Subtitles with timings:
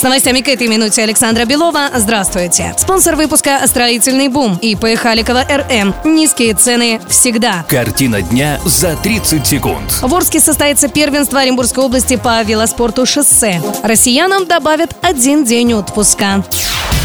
[0.00, 1.90] С новостями к этой минуте Александра Белова.
[1.94, 2.74] Здравствуйте.
[2.78, 5.94] Спонсор выпуска «Строительный бум» и ИП Халикова РМ.
[6.06, 7.66] Низкие цены всегда.
[7.68, 9.92] Картина дня за 30 секунд.
[10.00, 13.60] В Орске состоится первенство Оренбургской области по велоспорту шоссе.
[13.82, 16.42] Россиянам добавят один день отпуска.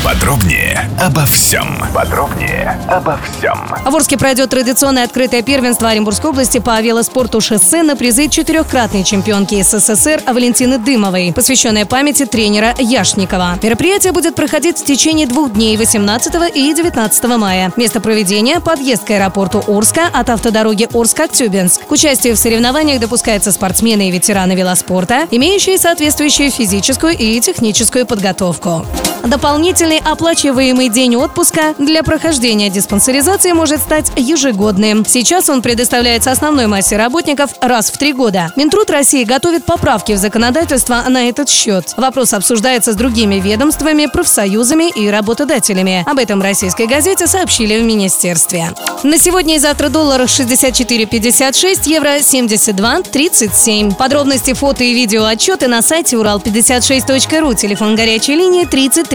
[0.04, 1.78] Подробнее обо всем.
[1.94, 3.58] Подробнее обо всем.
[3.84, 9.62] В Орске пройдет традиционное открытое первенство Оренбургской области по велоспорту шоссе на призы четырехкратной чемпионки
[9.62, 13.58] СССР Валентины Дымовой, посвященное памяти тренера Яшникова.
[13.62, 17.72] Мероприятие будет проходить в течение двух дней 18 и 19 мая.
[17.76, 21.86] Место проведения– подъезд к аэропорту Орска от автодороги Орск-Актюбинск.
[21.86, 28.86] К участию в соревнованиях допускаются спортсмены и ветераны велоспорта, имеющие соответствующую физическую и техническую подготовку.
[29.26, 35.04] Дополнительный оплачиваемый день отпуска для прохождения диспансеризации может стать ежегодным.
[35.04, 38.52] Сейчас он предоставляется основной массе работников раз в три года.
[38.56, 41.96] Минтруд России готовит поправки в законодательство на этот счет.
[41.98, 46.04] Вопрос обсуждается с другими ведомствами, профсоюзами и работодателями.
[46.06, 48.74] Об этом российской газете сообщили в министерстве.
[49.02, 53.96] На сегодня и завтра доллар 64,56, евро 72,37.
[53.96, 59.15] Подробности, фото и видео отчеты на сайте урал56.ру, телефон горячей линии 30